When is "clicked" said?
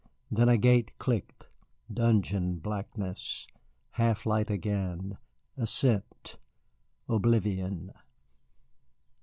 0.97-1.47